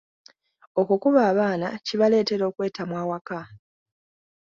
Okukuba 0.81 1.19
abaana 1.31 1.67
kibaleetera 1.85 2.43
okwetamwa 2.49 2.99
ewaka. 3.05 3.39